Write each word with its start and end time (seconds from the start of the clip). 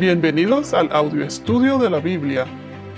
Bienvenidos 0.00 0.74
al 0.74 0.90
audio 0.90 1.24
estudio 1.24 1.78
de 1.78 1.88
la 1.88 2.00
Biblia. 2.00 2.46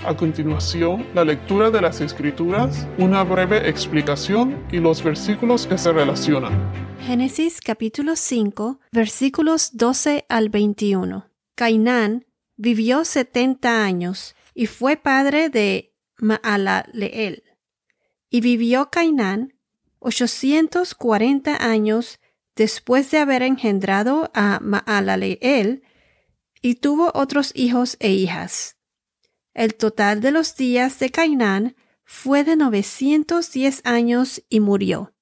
A 0.03 0.17
continuación, 0.17 1.05
la 1.13 1.23
lectura 1.23 1.69
de 1.69 1.79
las 1.79 2.01
Escrituras, 2.01 2.87
una 2.97 3.23
breve 3.23 3.69
explicación 3.69 4.65
y 4.71 4.77
los 4.77 5.03
versículos 5.03 5.67
que 5.67 5.77
se 5.77 5.93
relacionan. 5.93 6.53
Génesis 7.05 7.61
capítulo 7.61 8.15
5, 8.15 8.79
versículos 8.91 9.77
12 9.77 10.25
al 10.27 10.49
21. 10.49 11.29
Cainán 11.53 12.25
vivió 12.55 13.05
70 13.05 13.85
años 13.85 14.35
y 14.55 14.65
fue 14.65 14.97
padre 14.97 15.49
de 15.49 15.93
Maalaleel. 16.17 17.43
Y 18.31 18.41
vivió 18.41 18.89
Cainán 18.89 19.53
840 19.99 21.63
años 21.63 22.19
después 22.55 23.11
de 23.11 23.19
haber 23.19 23.43
engendrado 23.43 24.31
a 24.33 24.59
Maalaleel 24.63 25.83
y 26.61 26.75
tuvo 26.75 27.11
otros 27.13 27.51
hijos 27.55 27.97
e 27.99 28.09
hijas. 28.11 28.77
El 29.53 29.75
total 29.75 30.21
de 30.21 30.31
los 30.31 30.55
días 30.55 30.99
de 30.99 31.09
Cainán 31.09 31.75
fue 32.03 32.43
de 32.43 32.55
910 32.55 33.81
años 33.83 34.43
y 34.49 34.59
murió. 34.59 35.13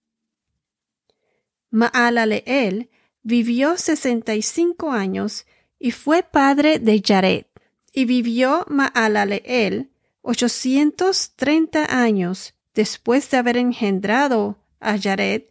Maalaleel 1.69 2.89
vivió 3.23 3.77
65 3.77 4.91
años 4.91 5.45
y 5.79 5.91
fue 5.91 6.23
padre 6.23 6.79
de 6.79 7.01
Jared. 7.05 7.45
Y 7.91 8.05
vivió 8.05 8.65
Maalaleel 8.67 9.89
830 10.21 11.85
años 11.97 12.53
después 12.73 13.29
de 13.31 13.37
haber 13.37 13.57
engendrado 13.57 14.57
a 14.79 14.99
Jared 14.99 15.43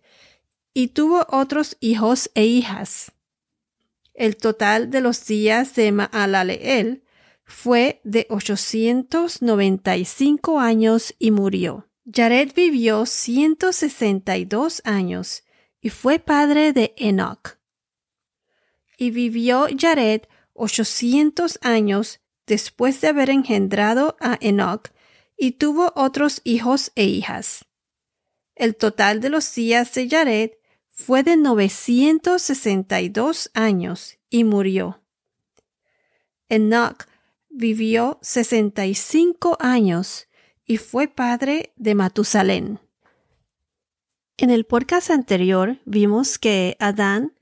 y 0.75 0.89
tuvo 0.89 1.27
otros 1.31 1.77
hijos 1.81 2.31
e 2.35 2.45
hijas. 2.45 3.14
El 4.15 4.37
total 4.37 4.91
de 4.91 5.01
los 5.01 5.27
días 5.27 5.75
de 5.75 5.91
Maalaleel 5.91 7.03
fue 7.45 8.01
de 8.05 8.29
895 8.31 10.61
años 10.61 11.17
y 11.19 11.33
murió. 11.33 11.89
Jared 12.11 12.53
vivió 12.55 13.07
162 13.07 14.83
años 14.85 15.43
y 15.81 15.89
fue 15.91 16.21
padre 16.21 16.73
de 16.73 16.95
Enoch. 16.97 17.59
Y 18.97 19.11
vivió 19.11 19.67
Jared 19.77 20.23
800 20.53 21.59
años 21.63 22.21
después 22.47 23.01
de 23.01 23.09
haber 23.09 23.31
engendrado 23.31 24.17
a 24.21 24.39
Enoch 24.41 24.91
y 25.37 25.53
tuvo 25.53 25.93
otros 25.97 26.41
hijos 26.45 26.93
e 26.95 27.05
hijas. 27.05 27.65
El 28.55 28.77
total 28.77 29.21
de 29.21 29.31
los 29.31 29.53
días 29.55 29.93
de 29.95 30.09
Jared 30.09 30.53
fue 30.95 31.25
de 31.25 31.37
962 31.37 33.51
años 33.53 34.17
y 34.31 34.45
murió. 34.45 35.03
Enoch 36.49 37.09
vivió 37.51 38.19
65 38.23 39.57
años 39.59 40.29
y 40.65 40.77
fue 40.77 41.09
padre 41.09 41.73
de 41.77 41.97
Matusalén. 41.97 42.79
En 44.37 44.51
el 44.51 44.65
podcast 44.65 45.11
anterior 45.11 45.79
vimos 45.85 46.39
que 46.39 46.77
Adán 46.79 47.33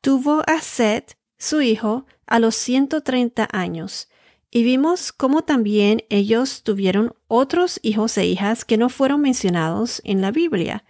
tuvo 0.00 0.42
a 0.46 0.60
Seth, 0.60 1.16
su 1.38 1.62
hijo, 1.62 2.06
a 2.26 2.40
los 2.40 2.56
130 2.56 3.48
años, 3.52 4.08
y 4.50 4.64
vimos 4.64 5.12
cómo 5.12 5.42
también 5.42 6.04
ellos 6.10 6.62
tuvieron 6.62 7.14
otros 7.28 7.80
hijos 7.82 8.18
e 8.18 8.26
hijas 8.26 8.64
que 8.64 8.76
no 8.76 8.88
fueron 8.88 9.20
mencionados 9.20 10.00
en 10.04 10.20
la 10.20 10.30
Biblia, 10.30 10.84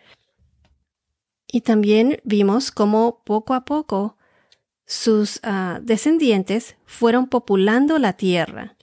y 1.54 1.60
también 1.60 2.20
vimos 2.24 2.72
cómo 2.72 3.22
poco 3.24 3.54
a 3.54 3.64
poco 3.64 4.16
sus 4.86 5.38
ah, 5.44 5.78
descendientes 5.80 6.74
fueron 6.84 7.28
populando 7.28 8.00
la 8.00 8.14
tierra. 8.14 8.76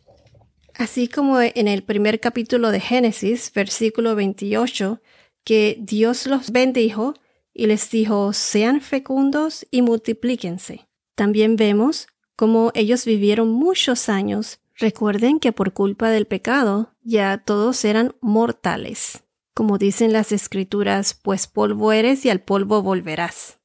Así 0.75 1.09
como 1.09 1.41
en 1.41 1.67
el 1.67 1.83
primer 1.83 2.21
capítulo 2.21 2.71
de 2.71 2.79
Génesis, 2.79 3.51
versículo 3.53 4.15
28, 4.15 5.01
que 5.43 5.75
Dios 5.81 6.27
los 6.27 6.51
bendijo 6.51 7.13
y 7.53 7.65
les 7.65 7.91
dijo, 7.91 8.31
sean 8.31 8.79
fecundos 8.79 9.67
y 9.69 9.81
multiplíquense. 9.81 10.87
También 11.15 11.57
vemos 11.57 12.07
cómo 12.37 12.71
ellos 12.73 13.03
vivieron 13.03 13.51
muchos 13.51 14.07
años. 14.07 14.61
Recuerden 14.77 15.41
que 15.41 15.51
por 15.51 15.73
culpa 15.73 16.09
del 16.09 16.25
pecado 16.25 16.95
ya 17.03 17.37
todos 17.37 17.83
eran 17.83 18.15
mortales 18.21 19.25
como 19.53 19.77
dicen 19.77 20.13
las 20.13 20.31
escrituras, 20.31 21.13
pues 21.13 21.47
polvo 21.47 21.91
eres 21.91 22.25
y 22.25 22.29
al 22.29 22.41
polvo 22.41 22.81
volverás. 22.81 23.59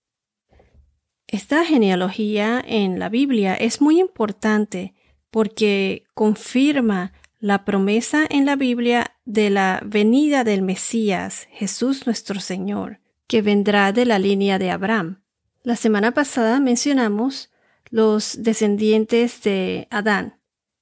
Esta 1.28 1.64
genealogía 1.64 2.62
en 2.64 2.98
la 2.98 3.08
Biblia 3.08 3.54
es 3.54 3.80
muy 3.80 4.00
importante 4.00 4.94
porque 5.30 6.04
confirma 6.14 7.12
la 7.40 7.64
promesa 7.64 8.24
en 8.28 8.46
la 8.46 8.56
Biblia 8.56 9.16
de 9.24 9.50
la 9.50 9.82
venida 9.84 10.44
del 10.44 10.62
Mesías, 10.62 11.48
Jesús 11.50 12.06
nuestro 12.06 12.40
Señor, 12.40 13.00
que 13.26 13.42
vendrá 13.42 13.92
de 13.92 14.04
la 14.04 14.18
línea 14.18 14.58
de 14.58 14.70
Abraham. 14.70 15.22
La 15.62 15.76
semana 15.76 16.12
pasada 16.12 16.60
mencionamos 16.60 17.50
los 17.90 18.42
descendientes 18.42 19.42
de 19.42 19.88
Adán, 19.90 20.40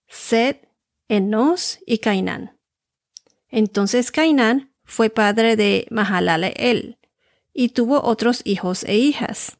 Sed, 0.08 0.56
Enos 1.08 1.78
y 1.86 1.98
Cainán. 1.98 2.58
Entonces 3.48 4.10
Cainán 4.10 4.73
fue 4.94 5.10
padre 5.10 5.56
de 5.56 5.88
Mahalaleel 5.90 6.98
y 7.52 7.70
tuvo 7.70 8.00
otros 8.04 8.42
hijos 8.44 8.84
e 8.84 8.96
hijas. 8.96 9.58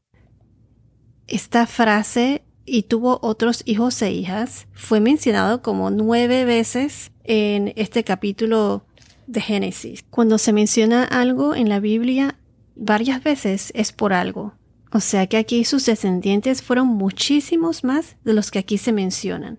Esta 1.27 1.67
frase 1.67 2.45
y 2.65 2.85
tuvo 2.85 3.19
otros 3.21 3.63
hijos 3.67 4.01
e 4.03 4.13
hijas 4.13 4.69
fue 4.75 5.01
mencionado 5.01 5.61
como 5.61 5.91
nueve 5.91 6.45
veces 6.45 7.11
en 7.25 7.73
este 7.75 8.05
capítulo 8.05 8.87
de 9.27 9.41
Génesis. 9.41 10.05
Cuando 10.09 10.39
se 10.39 10.53
menciona 10.53 11.03
algo 11.03 11.57
en 11.57 11.69
la 11.69 11.81
Biblia 11.81 12.39
varias 12.77 13.21
veces 13.25 13.73
es 13.75 13.91
por 13.91 14.13
algo. 14.13 14.55
O 14.93 15.01
sea 15.01 15.27
que 15.27 15.37
aquí 15.37 15.65
sus 15.65 15.85
descendientes 15.85 16.63
fueron 16.63 16.87
muchísimos 16.87 17.83
más 17.83 18.15
de 18.23 18.35
los 18.35 18.53
que 18.53 18.61
aquí 18.61 18.79
se 18.79 18.93
mencionan. 18.93 19.59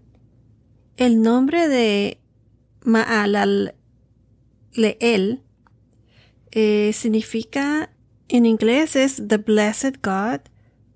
El 0.95 1.21
nombre 1.21 1.67
de 1.67 2.21
Maalaleel 2.85 3.73
eh, 6.55 6.91
significa 6.93 7.89
en 8.29 8.45
inglés 8.45 8.95
es 8.95 9.21
The 9.27 9.37
Blessed 9.37 9.95
God 10.01 10.39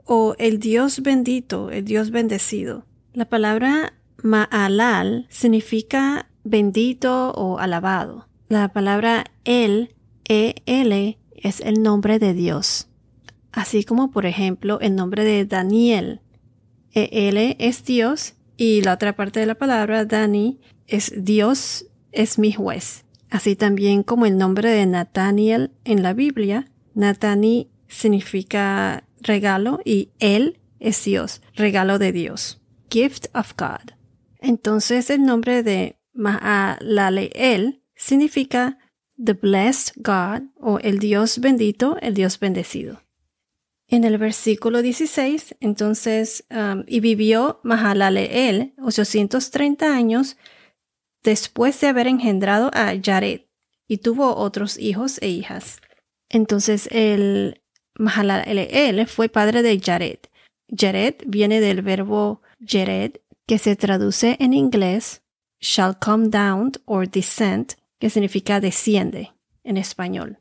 o 0.06 0.34
el 0.40 0.58
Dios 0.58 1.02
bendito, 1.02 1.70
el 1.70 1.84
Dios 1.84 2.12
bendecido. 2.12 2.86
La 3.14 3.26
palabra 3.26 3.94
Ma'alal 4.24 5.28
significa 5.30 6.30
bendito 6.46 7.32
o 7.32 7.60
alabado. 7.60 8.30
La 8.48 8.70
palabra 8.70 9.26
El, 9.44 9.94
E-L, 10.30 11.20
es 11.36 11.60
el 11.60 11.84
nombre 11.84 12.20
de 12.20 12.34
Dios. 12.34 12.88
Así 13.52 13.84
como, 13.84 14.12
por 14.12 14.26
ejemplo, 14.26 14.80
el 14.80 14.96
nombre 14.96 15.26
de 15.26 15.46
Daniel. 15.46 16.22
E-L 16.94 17.58
es 17.60 17.84
Dios 17.84 18.36
y 18.56 18.82
la 18.82 18.94
otra 18.94 19.16
parte 19.18 19.42
de 19.42 19.46
la 19.46 19.56
palabra 19.56 20.06
Dani 20.06 20.62
es 20.88 21.14
Dios 21.18 21.86
es 22.14 22.40
mi 22.40 22.54
juez 22.54 23.04
así 23.30 23.56
también 23.56 24.04
como 24.04 24.26
el 24.26 24.38
nombre 24.38 24.70
de 24.70 24.86
Nathaniel 24.86 25.72
en 25.84 26.04
la 26.04 26.14
Biblia. 26.14 26.72
Nathani 26.94 27.70
significa 27.88 29.04
regalo 29.22 29.80
y 29.84 30.12
él 30.20 30.60
es 30.80 31.04
Dios, 31.04 31.42
regalo 31.56 32.00
de 32.00 32.12
Dios, 32.12 32.62
gift 32.90 33.28
of 33.34 33.54
God. 33.58 33.94
Entonces 34.40 35.10
el 35.10 35.24
nombre 35.24 35.64
de 35.64 35.98
Maalaleel 36.14 37.84
significa 37.96 38.78
the 39.24 39.34
blessed 39.34 39.94
God 39.98 40.44
o 40.60 40.80
el 40.80 41.00
Dios 41.00 41.40
bendito, 41.40 41.98
el 42.02 42.14
Dios 42.14 42.40
bendecido. 42.40 43.02
En 43.88 44.04
el 44.04 44.18
versículo 44.18 44.82
16, 44.84 45.56
entonces, 45.60 46.46
um, 46.52 46.84
y 46.88 47.00
vivió 47.00 47.60
Mahalaleel 47.64 48.74
830 48.78 49.96
años 49.96 50.38
después 51.24 51.80
de 51.82 51.88
haber 51.88 52.08
engendrado 52.08 52.72
a 52.74 52.94
Jared 53.02 53.42
y 53.88 53.98
tuvo 53.98 54.36
otros 54.36 54.78
hijos 54.78 55.20
e 55.22 55.30
hijas. 55.30 55.82
Entonces 56.30 56.88
el 56.92 57.62
Mahalaleel 57.96 59.08
fue 59.08 59.30
padre 59.30 59.62
de 59.62 59.80
Jared. 59.80 60.20
Jared 60.76 61.16
viene 61.26 61.60
del 61.60 61.82
verbo 61.82 62.42
Jared, 62.66 63.14
que 63.48 63.58
se 63.58 63.76
traduce 63.76 64.38
en 64.40 64.54
inglés 64.54 65.24
shall 65.60 65.98
come 65.98 66.30
down 66.30 66.72
or 66.86 67.10
descend, 67.10 67.74
que 68.00 68.10
significa 68.10 68.60
desciende 68.60 69.34
en 69.64 69.78
español. 69.78 70.38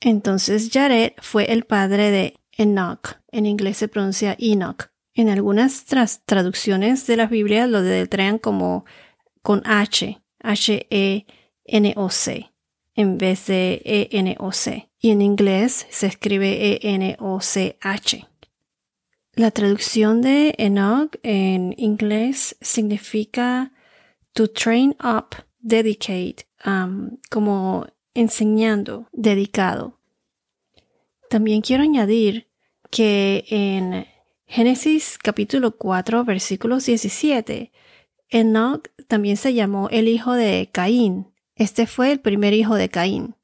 Entonces 0.00 0.70
Jared 0.72 1.12
fue 1.20 1.52
el 1.52 1.64
padre 1.64 2.10
de 2.10 2.34
Enoch. 2.52 3.18
En 3.32 3.46
inglés 3.46 3.78
se 3.78 3.88
pronuncia 3.88 4.36
Enoch. 4.38 4.90
En 5.14 5.28
algunas 5.28 5.84
traducciones 6.24 7.06
de 7.06 7.16
la 7.16 7.26
Biblia 7.26 7.66
lo 7.66 7.82
deletrean 7.82 8.38
como 8.38 8.84
con 9.42 9.62
H, 9.64 10.20
H-E-N-O-C, 10.42 11.26
en 12.94 13.18
vez 13.18 13.46
de 13.46 13.82
E-N-O-C. 13.84 14.88
Y 14.98 15.10
en 15.10 15.22
inglés 15.22 15.86
se 15.90 16.06
escribe 16.06 16.78
E-N-O-C-H. 16.82 18.26
La 19.34 19.50
traducción 19.50 20.20
de 20.20 20.54
Enoch 20.58 21.16
en 21.22 21.74
inglés 21.78 22.56
significa 22.60 23.72
to 24.32 24.48
train 24.48 24.94
up, 25.02 25.36
dedicate, 25.60 26.46
um, 26.66 27.16
como 27.30 27.86
enseñando, 28.12 29.08
dedicado. 29.12 29.98
También 31.30 31.62
quiero 31.62 31.84
añadir 31.84 32.48
que 32.90 33.44
en 33.48 34.06
Génesis 34.46 35.16
capítulo 35.16 35.76
4 35.76 36.24
versículos 36.24 36.86
17, 36.86 37.70
Enoch 38.30 38.88
también 39.08 39.36
se 39.36 39.54
llamó 39.54 39.88
el 39.90 40.08
hijo 40.08 40.32
de 40.32 40.68
Caín. 40.72 41.32
Este 41.56 41.86
fue 41.86 42.12
el 42.12 42.20
primer 42.20 42.54
hijo 42.54 42.76
de 42.76 42.88
Caín. 42.88 43.34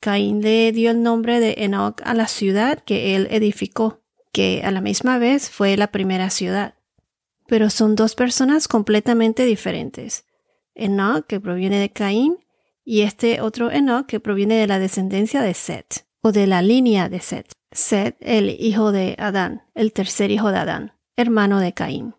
Caín 0.00 0.42
le 0.42 0.70
dio 0.72 0.90
el 0.90 1.02
nombre 1.02 1.40
de 1.40 1.54
Enoch 1.58 2.00
a 2.04 2.14
la 2.14 2.28
ciudad 2.28 2.78
que 2.78 3.16
él 3.16 3.26
edificó, 3.30 4.00
que 4.32 4.62
a 4.64 4.70
la 4.70 4.80
misma 4.80 5.18
vez 5.18 5.50
fue 5.50 5.76
la 5.76 5.88
primera 5.88 6.30
ciudad. 6.30 6.74
Pero 7.46 7.70
son 7.70 7.96
dos 7.96 8.14
personas 8.14 8.68
completamente 8.68 9.44
diferentes. 9.44 10.26
Enoch, 10.74 11.26
que 11.26 11.40
proviene 11.40 11.80
de 11.80 11.90
Caín, 11.90 12.38
y 12.84 13.00
este 13.00 13.40
otro 13.40 13.70
Enoch, 13.70 14.06
que 14.06 14.20
proviene 14.20 14.54
de 14.54 14.66
la 14.66 14.78
descendencia 14.78 15.42
de 15.42 15.54
Set, 15.54 16.06
o 16.20 16.32
de 16.32 16.46
la 16.46 16.62
línea 16.62 17.08
de 17.08 17.20
Set. 17.20 17.50
Set, 17.72 18.16
el 18.20 18.50
hijo 18.50 18.92
de 18.92 19.16
Adán, 19.18 19.62
el 19.74 19.92
tercer 19.92 20.30
hijo 20.30 20.52
de 20.52 20.58
Adán, 20.58 20.92
hermano 21.16 21.58
de 21.58 21.72
Caín. 21.72 22.14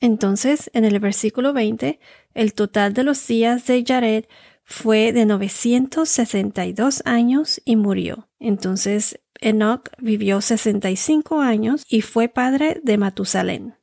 Entonces, 0.00 0.70
en 0.72 0.84
el 0.84 0.98
versículo 0.98 1.52
20, 1.52 2.00
el 2.34 2.54
total 2.54 2.94
de 2.94 3.04
los 3.04 3.26
días 3.26 3.66
de 3.66 3.84
Jared 3.86 4.24
fue 4.64 5.12
de 5.12 5.26
962 5.26 7.02
años 7.04 7.60
y 7.64 7.76
murió. 7.76 8.28
Entonces, 8.38 9.20
Enoch 9.40 9.90
vivió 9.98 10.40
65 10.40 11.40
años 11.40 11.84
y 11.88 12.02
fue 12.02 12.28
padre 12.28 12.80
de 12.82 12.96
Matusalén. 12.96 13.74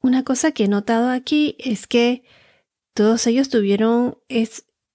Una 0.00 0.24
cosa 0.24 0.52
que 0.52 0.64
he 0.64 0.68
notado 0.68 1.10
aquí 1.10 1.56
es 1.58 1.86
que 1.86 2.22
todos 2.94 3.26
ellos 3.26 3.48
tuvieron 3.48 4.18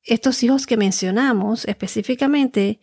estos 0.04 0.44
hijos 0.44 0.66
que 0.66 0.78
mencionamos 0.78 1.66
específicamente 1.66 2.80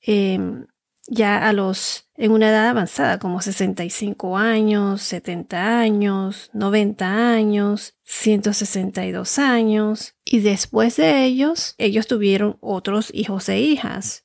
em, 0.00 0.66
ya 1.12 1.46
a 1.46 1.52
los 1.52 2.08
en 2.16 2.32
una 2.32 2.48
edad 2.48 2.68
avanzada, 2.68 3.18
como 3.18 3.42
65 3.42 4.38
años, 4.38 5.02
70 5.02 5.80
años, 5.80 6.50
90 6.54 7.34
años, 7.34 7.94
162 8.04 9.38
años, 9.38 10.14
y 10.24 10.40
después 10.40 10.96
de 10.96 11.24
ellos, 11.24 11.74
ellos 11.78 12.06
tuvieron 12.06 12.56
otros 12.60 13.10
hijos 13.12 13.48
e 13.48 13.60
hijas, 13.60 14.24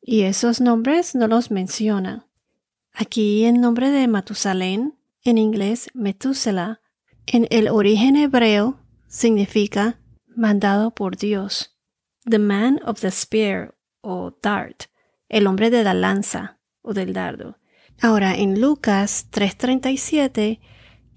y 0.00 0.22
esos 0.22 0.60
nombres 0.60 1.14
no 1.14 1.28
los 1.28 1.50
menciona. 1.50 2.26
Aquí 2.92 3.44
el 3.44 3.60
nombre 3.60 3.90
de 3.90 4.08
Matusalén, 4.08 4.98
en 5.22 5.38
inglés 5.38 5.88
Metúsela, 5.94 6.80
en 7.26 7.46
el 7.50 7.68
origen 7.68 8.16
hebreo 8.16 8.80
significa 9.06 10.00
mandado 10.34 10.94
por 10.94 11.16
Dios, 11.16 11.76
the 12.24 12.38
man 12.38 12.80
of 12.84 13.00
the 13.00 13.10
spear 13.10 13.74
o 14.00 14.36
dart, 14.42 14.84
el 15.28 15.46
hombre 15.46 15.70
de 15.70 15.84
la 15.84 15.94
lanza 15.94 16.58
o 16.82 16.94
del 16.94 17.12
dardo. 17.12 17.58
Ahora, 18.00 18.34
en 18.34 18.60
Lucas 18.60 19.28
3:37, 19.30 20.60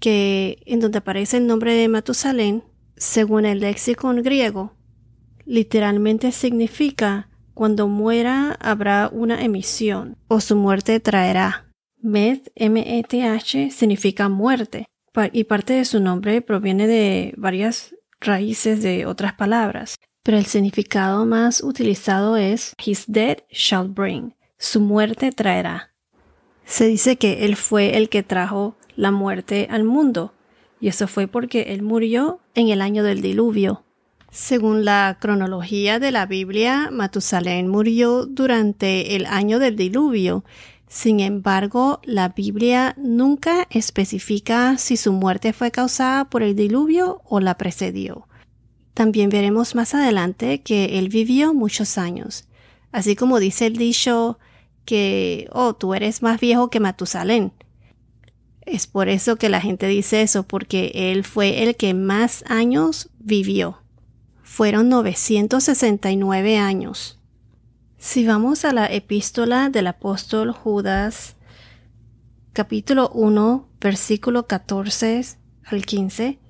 que 0.00 0.62
en 0.66 0.80
donde 0.80 0.98
aparece 0.98 1.38
el 1.38 1.46
nombre 1.46 1.74
de 1.74 1.88
Matusalén, 1.88 2.64
según 2.96 3.44
el 3.46 3.60
lexicon 3.60 4.22
griego, 4.22 4.76
literalmente 5.44 6.32
significa 6.32 7.30
cuando 7.54 7.88
muera 7.88 8.56
habrá 8.60 9.08
una 9.12 9.42
emisión 9.42 10.16
o 10.28 10.40
su 10.40 10.56
muerte 10.56 11.00
traerá. 11.00 11.72
Met, 12.00 12.52
M-E-T-H, 12.54 13.70
significa 13.70 14.28
muerte 14.28 14.86
y 15.32 15.44
parte 15.44 15.72
de 15.72 15.84
su 15.84 16.00
nombre 16.00 16.42
proviene 16.42 16.86
de 16.86 17.34
varias 17.36 17.94
raíces 18.20 18.82
de 18.82 19.06
otras 19.06 19.34
palabras, 19.34 19.96
pero 20.28 20.36
el 20.36 20.44
significado 20.44 21.24
más 21.24 21.62
utilizado 21.62 22.36
es 22.36 22.74
His 22.84 23.04
death 23.06 23.44
shall 23.50 23.88
bring, 23.88 24.34
su 24.58 24.78
muerte 24.78 25.32
traerá. 25.32 25.94
Se 26.66 26.86
dice 26.86 27.16
que 27.16 27.46
él 27.46 27.56
fue 27.56 27.96
el 27.96 28.10
que 28.10 28.22
trajo 28.22 28.76
la 28.94 29.10
muerte 29.10 29.68
al 29.70 29.84
mundo, 29.84 30.34
y 30.82 30.88
eso 30.88 31.08
fue 31.08 31.28
porque 31.28 31.72
él 31.72 31.80
murió 31.80 32.40
en 32.54 32.68
el 32.68 32.82
año 32.82 33.04
del 33.04 33.22
diluvio. 33.22 33.84
Según 34.30 34.84
la 34.84 35.16
cronología 35.18 35.98
de 35.98 36.12
la 36.12 36.26
Biblia, 36.26 36.90
Matusalén 36.92 37.66
murió 37.66 38.26
durante 38.26 39.16
el 39.16 39.24
año 39.24 39.58
del 39.58 39.76
diluvio. 39.76 40.44
Sin 40.88 41.20
embargo, 41.20 42.02
la 42.04 42.28
Biblia 42.28 42.94
nunca 42.98 43.66
especifica 43.70 44.76
si 44.76 44.98
su 44.98 45.14
muerte 45.14 45.54
fue 45.54 45.70
causada 45.70 46.26
por 46.26 46.42
el 46.42 46.54
diluvio 46.54 47.22
o 47.24 47.40
la 47.40 47.56
precedió. 47.56 48.28
También 48.98 49.30
veremos 49.30 49.76
más 49.76 49.94
adelante 49.94 50.60
que 50.60 50.98
él 50.98 51.08
vivió 51.08 51.54
muchos 51.54 51.98
años. 51.98 52.48
Así 52.90 53.14
como 53.14 53.38
dice 53.38 53.66
el 53.66 53.76
dicho, 53.76 54.40
que, 54.84 55.48
oh, 55.52 55.76
tú 55.76 55.94
eres 55.94 56.20
más 56.20 56.40
viejo 56.40 56.68
que 56.68 56.80
Matusalén. 56.80 57.52
Es 58.62 58.88
por 58.88 59.08
eso 59.08 59.36
que 59.36 59.50
la 59.50 59.60
gente 59.60 59.86
dice 59.86 60.22
eso, 60.22 60.42
porque 60.42 60.90
él 61.12 61.22
fue 61.22 61.62
el 61.62 61.76
que 61.76 61.94
más 61.94 62.42
años 62.48 63.08
vivió. 63.20 63.78
Fueron 64.42 64.88
969 64.88 66.58
años. 66.58 67.20
Si 67.98 68.26
vamos 68.26 68.64
a 68.64 68.72
la 68.72 68.86
epístola 68.86 69.70
del 69.70 69.86
apóstol 69.86 70.50
Judas, 70.50 71.36
capítulo 72.52 73.10
1, 73.10 73.64
versículo 73.80 74.48
14 74.48 75.22
al 75.66 75.86
15, 75.86 76.40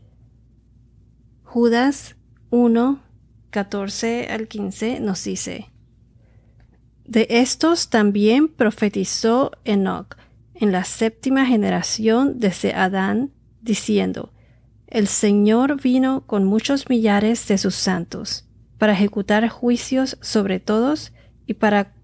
Judas 1.44 2.14
1, 2.50 3.00
14 3.50 4.28
al 4.30 4.48
15 4.48 5.00
nos 5.00 5.24
dice, 5.24 5.70
de 7.04 7.26
estos 7.30 7.88
también 7.88 8.48
profetizó 8.48 9.52
Enoch 9.64 10.16
en 10.54 10.72
la 10.72 10.84
séptima 10.84 11.46
generación 11.46 12.38
desde 12.38 12.74
Adán, 12.74 13.30
diciendo, 13.62 14.32
El 14.86 15.06
Señor 15.06 15.80
vino 15.80 16.26
con 16.26 16.44
muchos 16.44 16.90
millares 16.90 17.48
de 17.48 17.56
sus 17.56 17.76
santos, 17.76 18.46
para 18.76 18.92
ejecutar 18.92 19.48
juicios 19.48 20.18
sobre 20.20 20.60
todos 20.60 21.12
y 21.46 21.54
para 21.54 21.94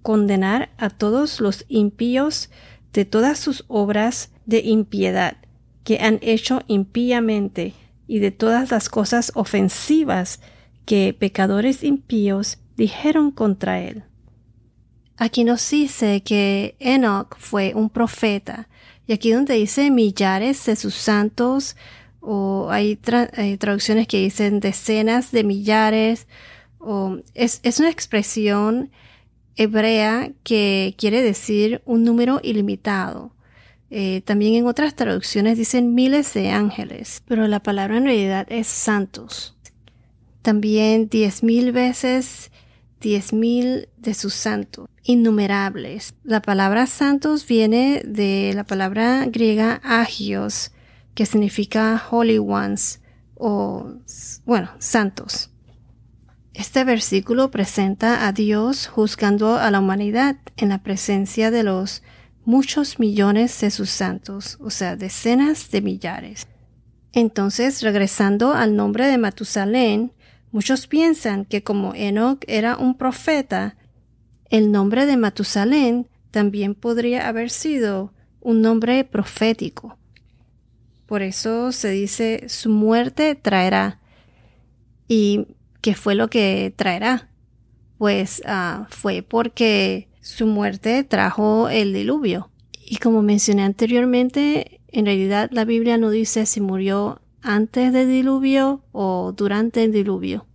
condenar 0.00 0.70
a 0.78 0.88
todos 0.88 1.40
los 1.40 1.66
impíos 1.68 2.48
de 2.94 3.04
todas 3.04 3.38
sus 3.38 3.64
obras 3.68 4.30
de 4.46 4.60
impiedad 4.60 5.36
que 5.84 5.98
han 5.98 6.18
hecho 6.22 6.62
impíamente 6.66 7.74
y 8.10 8.18
de 8.18 8.32
todas 8.32 8.72
las 8.72 8.88
cosas 8.88 9.30
ofensivas 9.36 10.40
que 10.84 11.14
pecadores 11.16 11.84
impíos 11.84 12.58
dijeron 12.76 13.30
contra 13.30 13.80
él. 13.80 14.02
Aquí 15.16 15.44
nos 15.44 15.70
dice 15.70 16.20
que 16.24 16.74
Enoch 16.80 17.36
fue 17.38 17.72
un 17.72 17.88
profeta. 17.88 18.68
Y 19.06 19.12
aquí 19.12 19.30
donde 19.30 19.54
dice 19.54 19.92
millares 19.92 20.66
de 20.66 20.74
sus 20.74 20.94
santos, 20.94 21.76
o 22.18 22.66
hay, 22.72 22.96
traducciones 22.96 24.08
que 24.08 24.18
dicen 24.18 24.58
decenas 24.58 25.30
de 25.30 25.44
millares, 25.44 26.26
o 26.80 27.16
es, 27.34 27.60
una 27.78 27.90
expresión 27.90 28.90
hebrea 29.54 30.32
que 30.42 30.96
quiere 30.98 31.22
decir 31.22 31.80
un 31.84 32.02
número 32.02 32.40
ilimitado. 32.42 33.36
Eh, 33.90 34.22
también 34.24 34.54
en 34.54 34.66
otras 34.66 34.94
traducciones 34.94 35.58
dicen 35.58 35.94
miles 35.94 36.32
de 36.32 36.50
ángeles, 36.50 37.22
pero 37.26 37.48
la 37.48 37.60
palabra 37.60 37.96
en 37.96 38.04
realidad 38.04 38.46
es 38.48 38.68
santos. 38.68 39.56
También 40.42 41.08
diez 41.08 41.42
mil 41.42 41.72
veces 41.72 42.50
diez 43.00 43.32
mil 43.32 43.88
de 43.96 44.14
sus 44.14 44.34
santos, 44.34 44.88
innumerables. 45.02 46.14
La 46.22 46.42
palabra 46.42 46.86
santos 46.86 47.46
viene 47.46 48.02
de 48.04 48.52
la 48.54 48.64
palabra 48.64 49.24
griega 49.26 49.80
agios, 49.82 50.72
que 51.14 51.26
significa 51.26 52.02
holy 52.10 52.38
ones 52.38 53.00
o, 53.34 53.94
bueno, 54.44 54.70
santos. 54.78 55.50
Este 56.52 56.84
versículo 56.84 57.50
presenta 57.50 58.26
a 58.26 58.32
Dios 58.32 58.86
juzgando 58.86 59.56
a 59.56 59.70
la 59.70 59.80
humanidad 59.80 60.36
en 60.56 60.68
la 60.68 60.82
presencia 60.82 61.50
de 61.50 61.62
los 61.62 62.02
muchos 62.44 62.98
millones 62.98 63.60
de 63.60 63.70
sus 63.70 63.90
santos, 63.90 64.56
o 64.60 64.70
sea, 64.70 64.96
decenas 64.96 65.70
de 65.70 65.82
millares. 65.82 66.46
Entonces, 67.12 67.82
regresando 67.82 68.52
al 68.52 68.76
nombre 68.76 69.06
de 69.06 69.18
Matusalén, 69.18 70.12
Muchos 70.52 70.88
piensan 70.88 71.44
que 71.44 71.62
como 71.62 71.94
Enoch 71.94 72.42
era 72.48 72.76
un 72.76 72.96
profeta, 72.96 73.76
el 74.48 74.72
nombre 74.72 75.06
de 75.06 75.16
Matusalén 75.16 76.08
también 76.32 76.74
podría 76.74 77.28
haber 77.28 77.50
sido 77.50 78.12
un 78.40 78.60
nombre 78.60 79.04
profético. 79.04 79.96
Por 81.06 81.22
eso 81.22 81.70
se 81.70 81.90
dice 81.90 82.48
su 82.48 82.68
muerte 82.68 83.36
traerá. 83.36 84.00
¿Y 85.06 85.46
qué 85.80 85.94
fue 85.94 86.16
lo 86.16 86.28
que 86.28 86.72
traerá? 86.74 87.28
Pues 87.96 88.42
ah, 88.44 88.88
fue 88.90 89.22
porque 89.22 90.08
su 90.20 90.46
muerte 90.46 91.04
trajo 91.04 91.68
el 91.68 91.92
diluvio. 91.92 92.50
Y 92.72 92.96
como 92.96 93.22
mencioné 93.22 93.62
anteriormente, 93.62 94.80
en 94.88 95.06
realidad 95.06 95.50
la 95.52 95.64
Biblia 95.64 95.98
no 95.98 96.10
dice 96.10 96.46
si 96.46 96.60
murió 96.60 97.20
antes 97.42 97.92
del 97.92 98.08
diluvio 98.08 98.82
o 98.92 99.32
durante 99.36 99.84
el 99.84 99.92
diluvio. 99.92 100.46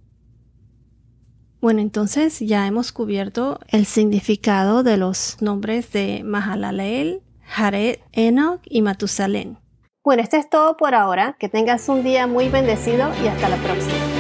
Bueno, 1.62 1.82
entonces 1.82 2.40
ya 2.40 2.68
hemos 2.68 2.92
cubierto 2.92 3.60
el 3.70 3.86
significado 3.86 4.84
de 4.84 4.98
los 4.98 5.42
nombres 5.42 5.92
de 5.92 6.22
Mahalalel, 6.24 7.22
Jared, 7.42 8.00
Enoch 8.12 8.62
y 8.66 8.82
Matusalén. 8.82 9.58
Bueno, 10.04 10.22
esto 10.22 10.38
es 10.38 10.48
todo 10.48 10.78
por 10.78 10.94
ahora. 10.94 11.36
Que 11.40 11.50
tengas 11.50 11.90
un 11.90 12.04
día 12.04 12.28
muy 12.28 12.50
bendecido 12.50 13.10
y 13.24 13.28
hasta 13.28 13.50
la 13.50 13.58
próxima. 13.58 14.15